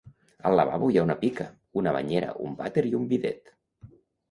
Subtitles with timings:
[0.49, 1.47] Al lavabo hi ha una pica,
[1.83, 3.57] una banyera, un vàter i un bidet.